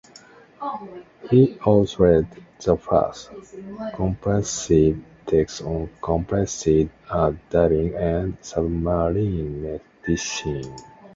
[1.29, 2.25] He authored
[2.59, 3.29] the first
[3.93, 10.75] comprehensive text on compressed air diving and submarine medicine.